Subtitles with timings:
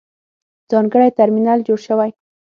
[0.71, 2.09] ځانګړی ترمینل جوړ شوی.